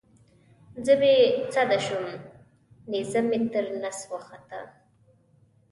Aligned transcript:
زه 0.85 0.93
بې 1.01 1.13
سده 1.53 1.77
شوم 1.85 2.05
نیزه 2.89 3.21
مې 3.29 3.39
تر 3.51 3.65
نس 3.81 3.99
وخوته. 4.11 4.61